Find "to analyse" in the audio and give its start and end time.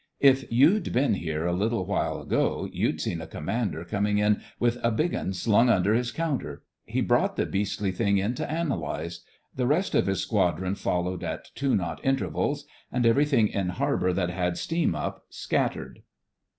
8.33-9.23